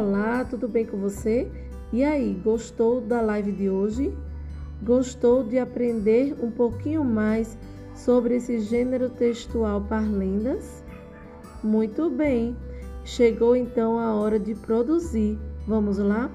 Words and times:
Olá, 0.00 0.46
tudo 0.46 0.66
bem 0.66 0.86
com 0.86 0.96
você? 0.96 1.46
E 1.92 2.02
aí, 2.02 2.32
gostou 2.42 3.02
da 3.02 3.20
live 3.20 3.52
de 3.52 3.68
hoje? 3.68 4.10
Gostou 4.82 5.44
de 5.44 5.58
aprender 5.58 6.34
um 6.42 6.50
pouquinho 6.50 7.04
mais 7.04 7.58
sobre 7.94 8.36
esse 8.36 8.60
gênero 8.60 9.10
textual 9.10 9.82
parlendas? 9.82 10.82
Muito 11.62 12.08
bem, 12.08 12.56
chegou 13.04 13.54
então 13.54 13.98
a 13.98 14.14
hora 14.14 14.38
de 14.38 14.54
produzir. 14.54 15.38
Vamos 15.68 15.98
lá? 15.98 16.30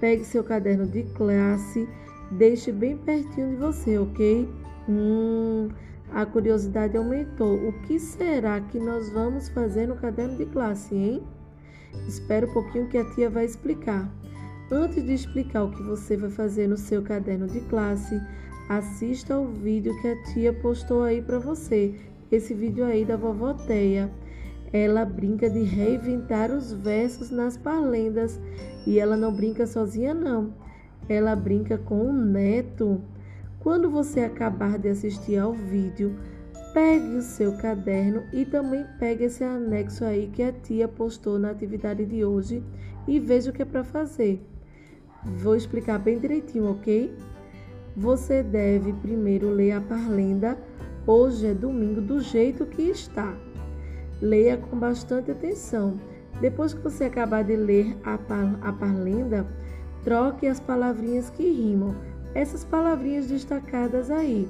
Pegue 0.00 0.24
seu 0.24 0.42
caderno 0.42 0.86
de 0.86 1.02
classe, 1.02 1.86
deixe 2.30 2.72
bem 2.72 2.96
pertinho 2.96 3.50
de 3.50 3.56
você, 3.56 3.98
ok? 3.98 4.48
Hum, 4.88 5.68
a 6.10 6.24
curiosidade 6.24 6.96
aumentou. 6.96 7.68
O 7.68 7.72
que 7.82 7.98
será 7.98 8.62
que 8.62 8.78
nós 8.78 9.10
vamos 9.10 9.50
fazer 9.50 9.88
no 9.88 9.94
caderno 9.94 10.38
de 10.38 10.46
classe, 10.46 10.94
hein? 10.94 11.22
Espera 12.06 12.46
um 12.46 12.52
pouquinho 12.52 12.88
que 12.88 12.98
a 12.98 13.04
tia 13.14 13.30
vai 13.30 13.44
explicar. 13.44 14.10
Antes 14.70 15.04
de 15.04 15.12
explicar 15.12 15.64
o 15.64 15.70
que 15.70 15.82
você 15.82 16.16
vai 16.16 16.30
fazer 16.30 16.68
no 16.68 16.76
seu 16.76 17.02
caderno 17.02 17.46
de 17.46 17.60
classe, 17.62 18.20
assista 18.68 19.34
ao 19.34 19.46
vídeo 19.46 19.92
que 20.00 20.08
a 20.08 20.22
tia 20.24 20.52
postou 20.52 21.02
aí 21.02 21.20
para 21.20 21.38
você. 21.38 21.94
Esse 22.32 22.54
vídeo 22.54 22.84
aí 22.84 23.04
da 23.04 23.16
vovó 23.16 23.52
Teia. 23.52 24.10
Ela 24.72 25.04
brinca 25.04 25.48
de 25.48 25.62
reinventar 25.62 26.50
os 26.50 26.72
versos 26.72 27.30
nas 27.30 27.56
parlendas 27.56 28.40
e 28.86 28.98
ela 28.98 29.16
não 29.16 29.32
brinca 29.32 29.66
sozinha 29.66 30.12
não. 30.12 30.52
Ela 31.08 31.36
brinca 31.36 31.78
com 31.78 32.08
o 32.08 32.12
neto. 32.12 33.00
Quando 33.60 33.90
você 33.90 34.20
acabar 34.20 34.78
de 34.78 34.88
assistir 34.88 35.38
ao 35.38 35.52
vídeo, 35.52 36.16
pegue 36.74 37.16
o 37.16 37.22
seu 37.22 37.56
caderno 37.56 38.24
e 38.32 38.44
também 38.44 38.84
pegue 38.98 39.24
esse 39.24 39.44
anexo 39.44 40.04
aí 40.04 40.26
que 40.26 40.42
a 40.42 40.52
tia 40.52 40.88
postou 40.88 41.38
na 41.38 41.50
atividade 41.50 42.04
de 42.04 42.24
hoje 42.24 42.64
e 43.06 43.20
veja 43.20 43.50
o 43.50 43.52
que 43.54 43.62
é 43.62 43.64
para 43.64 43.84
fazer. 43.84 44.44
Vou 45.24 45.54
explicar 45.54 46.00
bem 46.00 46.18
direitinho, 46.18 46.68
ok? 46.68 47.16
Você 47.96 48.42
deve 48.42 48.92
primeiro 48.94 49.50
ler 49.50 49.72
a 49.72 49.80
parlenda. 49.80 50.58
Hoje 51.06 51.46
é 51.46 51.54
domingo 51.54 52.00
do 52.00 52.20
jeito 52.20 52.66
que 52.66 52.82
está. 52.82 53.32
Leia 54.20 54.56
com 54.56 54.76
bastante 54.76 55.30
atenção. 55.30 55.98
Depois 56.40 56.74
que 56.74 56.80
você 56.80 57.04
acabar 57.04 57.44
de 57.44 57.54
ler 57.54 57.96
a, 58.02 58.18
par 58.18 58.58
a 58.60 58.72
parlenda, 58.72 59.46
troque 60.02 60.48
as 60.48 60.58
palavrinhas 60.58 61.30
que 61.30 61.48
rimam 61.48 61.94
essas 62.34 62.64
palavrinhas 62.64 63.28
destacadas 63.28 64.10
aí. 64.10 64.48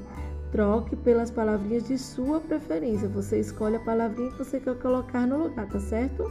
Troque 0.54 0.94
pelas 0.94 1.32
palavrinhas 1.32 1.88
de 1.88 1.98
sua 1.98 2.38
preferência. 2.38 3.08
Você 3.08 3.40
escolhe 3.40 3.74
a 3.74 3.80
palavrinha 3.80 4.30
que 4.30 4.38
você 4.38 4.60
quer 4.60 4.78
colocar 4.78 5.26
no 5.26 5.36
lugar, 5.36 5.68
tá 5.68 5.80
certo? 5.80 6.30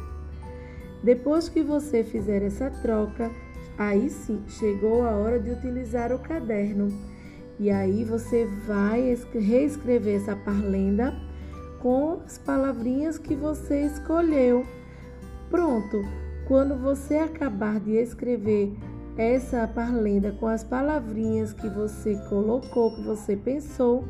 Depois 1.03 1.49
que 1.49 1.61
você 1.61 2.05
fizer 2.05 2.41
essa 2.41 2.69
troca, 2.69 3.29
aí 3.77 4.09
sim 4.09 4.41
chegou 4.47 5.05
a 5.05 5.11
hora 5.11 5.41
de 5.41 5.51
utilizar 5.51 6.13
o 6.13 6.19
caderno. 6.19 6.87
E 7.59 7.69
aí 7.69 8.05
você 8.05 8.45
vai 8.65 9.13
reescrever 9.33 10.15
essa 10.15 10.37
parlenda 10.37 11.13
com 11.81 12.21
as 12.25 12.37
palavrinhas 12.37 13.17
que 13.17 13.35
você 13.35 13.81
escolheu. 13.81 14.65
Pronto! 15.49 16.01
Quando 16.47 16.77
você 16.77 17.17
acabar 17.17 17.77
de 17.77 17.97
escrever 17.97 18.73
essa 19.17 19.67
parlenda 19.67 20.31
com 20.31 20.47
as 20.47 20.63
palavrinhas 20.63 21.53
que 21.53 21.67
você 21.67 22.15
colocou, 22.29 22.95
que 22.95 23.01
você 23.01 23.35
pensou, 23.35 24.03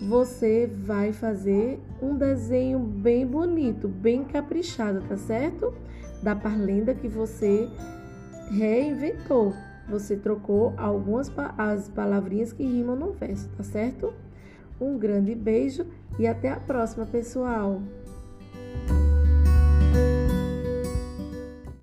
você 0.00 0.66
vai 0.66 1.12
fazer 1.12 1.80
um 2.00 2.16
desenho 2.16 2.78
bem 2.78 3.26
bonito, 3.26 3.88
bem 3.88 4.24
caprichado, 4.24 5.02
tá 5.08 5.16
certo? 5.16 5.72
Da 6.22 6.34
parlenda 6.34 6.94
que 6.94 7.08
você 7.08 7.68
reinventou. 8.50 9.52
Você 9.88 10.16
trocou 10.16 10.72
algumas 10.76 11.30
as 11.58 11.88
palavrinhas 11.88 12.52
que 12.52 12.64
rimam 12.64 12.96
no 12.96 13.12
verso, 13.12 13.48
tá 13.56 13.62
certo? 13.62 14.12
Um 14.80 14.98
grande 14.98 15.34
beijo 15.34 15.86
e 16.18 16.26
até 16.26 16.50
a 16.50 16.60
próxima, 16.60 17.06
pessoal! 17.06 17.82